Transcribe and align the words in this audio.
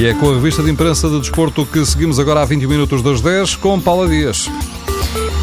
E 0.00 0.06
é 0.06 0.14
com 0.14 0.30
a 0.30 0.34
revista 0.34 0.62
de 0.62 0.70
imprensa 0.70 1.10
de 1.10 1.18
desporto 1.18 1.66
que 1.66 1.84
seguimos 1.84 2.18
agora 2.18 2.40
a 2.40 2.46
20 2.46 2.66
minutos 2.66 3.02
das 3.02 3.20
10 3.20 3.56
com 3.56 3.78
Paula 3.78 4.08
Dias. 4.08 4.48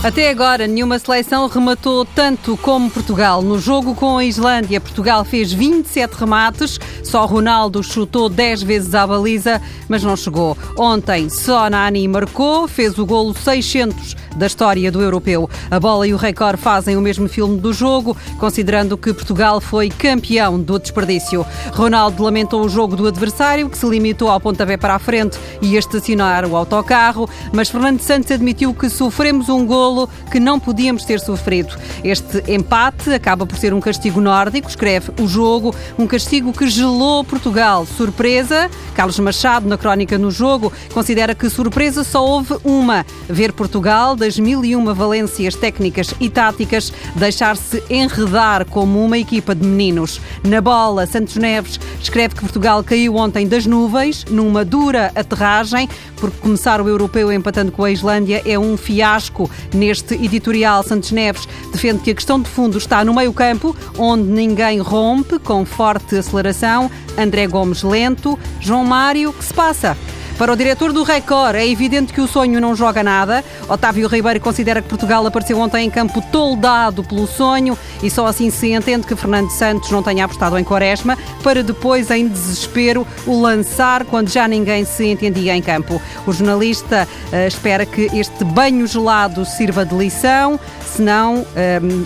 Até 0.04 0.30
agora, 0.30 0.68
nenhuma 0.68 1.00
seleção 1.00 1.48
rematou 1.48 2.06
tanto 2.06 2.56
como 2.58 2.90
Portugal. 2.90 3.42
No 3.42 3.60
jogo 3.60 3.96
com 3.96 4.18
a 4.18 4.24
Islândia, 4.24 4.80
Portugal 4.80 5.26
fez 5.26 5.52
27 5.52 6.14
remates, 6.14 6.80
só 7.04 7.26
Ronaldo 7.26 7.82
chutou 7.84 8.30
10 8.30 8.62
vezes 8.62 8.94
à 8.94 9.08
baliza, 9.08 9.60
mas 9.90 10.04
não 10.04 10.16
chegou. 10.16 10.56
Ontem, 10.78 11.30
só 11.30 11.68
Nani 11.68 12.08
marcou, 12.08 12.68
fez 12.68 12.98
o 13.00 13.06
golo 13.08 13.34
600 13.34 14.16
da 14.36 14.46
história 14.46 14.92
do 14.92 15.02
europeu. 15.02 15.50
A 15.70 15.80
bola 15.80 16.08
e 16.08 16.14
o 16.14 16.18
recorde 16.18 16.62
fazem 16.62 16.96
o 16.96 17.02
mesmo 17.02 17.28
filme 17.28 17.60
do 17.60 17.74
jogo, 17.74 18.16
considerando 18.40 18.96
que 18.96 19.12
Portugal 19.12 19.60
foi 19.60 19.90
campeão 19.90 20.60
do 20.60 20.78
desperdício. 20.78 21.44
Ronaldo 21.74 22.22
lamentou 22.22 22.64
o 22.64 22.70
jogo 22.70 22.96
do 22.96 23.08
adversário, 23.08 23.68
que 23.68 23.78
se 23.78 23.90
limitou 23.90 24.30
ao 24.30 24.40
pontapé 24.40 24.78
para 24.78 24.94
a 24.94 25.00
frente 25.00 25.40
e 25.60 25.76
a 25.76 25.80
estacionar 25.80 26.46
o 26.46 26.56
autocarro, 26.56 27.28
mas 27.52 27.68
Fernando 27.68 28.00
Santos 28.00 28.32
admitiu 28.32 28.76
que 28.76 28.90
sofremos 28.92 29.50
um 29.50 29.66
golo 29.66 29.87
que 30.32 30.40
não 30.40 30.60
podíamos 30.60 31.06
ter 31.06 31.20
sofrido. 31.20 31.76
Este 32.04 32.44
empate 32.52 33.12
acaba 33.14 33.46
por 33.46 33.58
ser 33.58 33.74
um 33.74 33.80
castigo 33.80 34.20
nórdico, 34.20 34.70
escreve 34.70 35.12
o 35.22 35.28
jogo, 35.28 35.74
um 35.98 36.06
castigo 36.06 36.52
que 36.52 36.68
gelou 36.68 37.24
Portugal. 37.24 37.86
Surpresa, 37.86 38.70
Carlos 38.96 39.20
Machado, 39.20 39.68
na 39.68 39.78
crónica 39.78 40.18
no 40.18 40.32
jogo, 40.32 40.72
considera 40.94 41.34
que 41.34 41.50
surpresa 41.50 42.04
só 42.04 42.26
houve 42.26 42.56
uma: 42.64 43.06
ver 43.30 43.54
Portugal 43.54 44.16
das 44.16 44.38
mil 44.38 44.64
e 44.66 44.76
uma 44.76 44.94
valências 44.94 45.56
técnicas 45.56 46.14
e 46.20 46.30
táticas, 46.30 46.92
deixar-se 47.16 47.84
enredar 47.90 48.66
como 48.66 49.04
uma 49.04 49.18
equipa 49.18 49.56
de 49.56 49.66
meninos. 49.66 50.20
Na 50.44 50.62
bola, 50.62 51.06
Santos 51.06 51.36
Neves 51.36 51.80
escreve 52.02 52.36
que 52.36 52.42
Portugal 52.42 52.84
caiu 52.84 53.16
ontem 53.16 53.48
das 53.48 53.66
nuvens, 53.66 54.26
numa 54.30 54.66
dura 54.66 55.12
aterragem, 55.16 55.88
porque 56.18 56.38
começar 56.40 56.82
o 56.82 56.88
europeu 56.88 57.32
empatando 57.32 57.72
com 57.72 57.84
a 57.84 57.92
Islândia 57.92 58.42
é 58.46 58.58
um 58.58 58.76
fiasco. 58.76 59.50
Neste 59.78 60.16
editorial, 60.16 60.82
Santos 60.82 61.12
Neves 61.12 61.48
defende 61.72 62.00
que 62.00 62.10
a 62.10 62.16
questão 62.16 62.42
de 62.42 62.50
fundo 62.50 62.80
está 62.80 63.06
no 63.06 63.14
meio-campo, 63.14 63.76
onde 63.96 64.24
ninguém 64.24 64.80
rompe, 64.80 65.38
com 65.38 65.64
forte 65.64 66.18
aceleração. 66.18 66.90
André 67.16 67.46
Gomes 67.46 67.84
lento. 67.84 68.40
João 68.60 68.84
Mário, 68.84 69.32
que 69.32 69.46
se 69.46 69.54
passa? 69.54 69.96
Para 70.38 70.54
o 70.54 70.56
diretor 70.56 70.94
do 70.94 71.02
Record, 71.02 71.56
é 71.56 71.68
evidente 71.68 72.14
que 72.14 72.22
o 72.22 72.28
sonho 72.28 72.62
não 72.62 72.76
joga 72.76 73.02
nada. 73.02 73.44
Otávio 73.68 74.08
Ribeiro 74.08 74.40
considera 74.40 74.84
que 74.84 74.88
Portugal 74.88 75.26
apareceu 75.26 75.60
ontem 75.60 75.88
em 75.88 75.90
campo 75.90 76.22
toldado 76.32 77.04
pelo 77.04 77.26
sonho 77.26 77.76
e 78.04 78.10
só 78.12 78.28
assim 78.28 78.52
se 78.52 78.72
entende 78.72 79.08
que 79.08 79.16
Fernando 79.16 79.50
Santos 79.50 79.90
não 79.90 80.04
tenha 80.04 80.26
apostado 80.26 80.56
em 80.60 80.64
Quaresma 80.64 81.18
para 81.42 81.64
depois, 81.64 82.12
em 82.12 82.28
desespero, 82.28 83.08
o 83.26 83.42
lançar 83.42 84.06
quando 84.06 84.30
já 84.30 84.48
ninguém 84.48 84.86
se 84.86 85.08
entendia 85.08 85.56
em 85.56 85.62
campo. 85.62 86.00
O 86.28 86.32
jornalista 86.32 87.08
uh, 87.34 87.48
espera 87.48 87.84
que 87.84 88.04
este 88.14 88.44
banho 88.44 88.86
gelado 88.86 89.44
sirva 89.44 89.84
de 89.84 89.96
lição, 89.96 90.60
se 90.86 91.02
não 91.02 91.38
uh, 91.40 91.46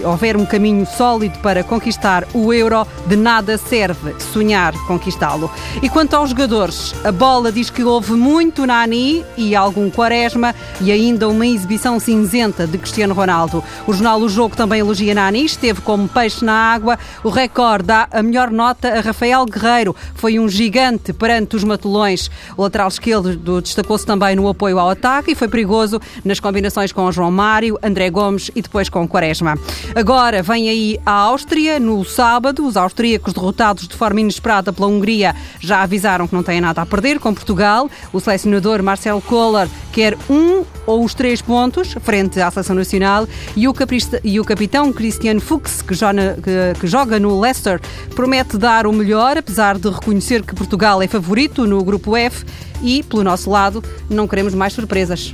houver 0.08 0.38
um 0.38 0.46
caminho 0.46 0.86
sólido 0.86 1.38
para 1.40 1.66
conquistar 1.66 2.26
o 2.34 2.54
euro, 2.54 2.88
de 3.08 3.18
nada 3.18 3.58
serve 3.58 4.16
sonhar 4.32 4.74
conquistá-lo. 4.88 5.52
E 5.82 5.90
quanto 5.90 6.16
aos 6.16 6.30
jogadores, 6.30 6.96
a 7.04 7.12
bola 7.12 7.52
diz 7.52 7.70
que 7.70 7.84
houve 7.84 8.21
muito 8.22 8.68
Nani 8.68 9.26
e 9.36 9.56
algum 9.56 9.90
Quaresma 9.90 10.54
e 10.80 10.92
ainda 10.92 11.28
uma 11.28 11.48
exibição 11.48 12.00
cinzenta 12.00 12.68
de 12.68 12.78
Cristiano 12.78 13.16
Ronaldo. 13.16 13.64
O 13.88 13.94
jornal 13.94 14.20
O 14.22 14.30
Jogo 14.30 14.56
também 14.56 14.80
elogia 14.80 15.16
Nani, 15.16 15.44
esteve 15.44 15.82
como 15.82 16.08
peixe 16.08 16.46
na 16.46 16.54
água. 16.54 17.00
O 17.24 17.30
recorde 17.30 17.88
dá 17.88 18.08
a 18.12 18.22
melhor 18.22 18.52
nota 18.52 18.90
a 18.90 19.02
Rafael 19.02 19.44
Guerreiro. 19.46 19.96
Foi 20.14 20.38
um 20.38 20.48
gigante 20.48 21.12
perante 21.12 21.56
os 21.56 21.64
matulões. 21.64 22.30
O 22.56 22.62
lateral 22.62 22.90
esquerdo 22.90 23.60
destacou-se 23.60 24.06
também 24.06 24.36
no 24.36 24.48
apoio 24.48 24.78
ao 24.78 24.92
ataque 24.92 25.32
e 25.32 25.36
foi 25.36 25.48
perigoso 25.48 26.00
nas 26.24 26.40
combinações 26.40 26.92
com 26.92 27.12
João 27.12 27.32
Mário, 27.32 27.80
André 27.82 28.12
Gomes 28.12 28.52
e 28.56 28.62
depois 28.62 28.88
com 28.88 29.08
Quaresma. 29.08 29.58
Agora 29.96 30.44
vem 30.44 30.70
aí 30.70 31.00
a 31.04 31.12
Áustria, 31.12 31.80
no 31.80 32.06
sábado. 32.06 32.68
Os 32.68 32.78
austríacos 32.78 33.34
derrotados 33.34 33.88
de 33.88 33.96
forma 33.96 34.22
inesperada 34.22 34.72
pela 34.72 34.88
Hungria 34.88 35.36
já 35.60 35.82
avisaram 35.82 36.28
que 36.28 36.36
não 36.36 36.44
têm 36.44 36.62
nada 36.62 36.84
a 36.84 36.86
perder 36.86 37.20
com 37.20 37.34
Portugal. 37.34 37.90
O 38.14 38.20
selecionador 38.20 38.84
Marcelo 38.84 39.22
Kohler 39.22 39.68
quer 39.92 40.18
um 40.30 40.64
ou 40.86 41.04
os 41.04 41.14
três 41.14 41.42
pontos 41.42 41.94
frente 42.02 42.40
à 42.42 42.50
seleção 42.52 42.76
nacional 42.76 43.28
e 43.56 43.68
o, 43.68 43.74
e 44.24 44.40
o 44.40 44.46
capitão 44.46 44.92
Cristiano 44.92 45.40
Fuchs, 45.40 45.82
que 45.82 45.94
joga, 45.94 46.38
que, 46.44 46.80
que 46.80 46.88
joga 46.88 47.20
no 47.20 47.40
Leicester, 47.40 47.80
promete 48.16 48.58
dar 48.58 48.86
o 48.86 48.94
melhor, 48.94 49.38
apesar 49.38 49.78
de 49.78 49.90
reconhecer 49.90 50.44
que 50.44 50.56
Portugal 50.56 51.02
é 51.02 51.08
favorito 51.08 51.66
no 51.66 51.84
grupo 51.84 52.16
F 52.16 52.46
e, 52.82 53.04
pelo 53.04 53.24
nosso 53.24 53.50
lado, 53.50 53.84
não 54.10 54.28
queremos 54.28 54.54
mais 54.54 54.74
surpresas. 54.74 55.32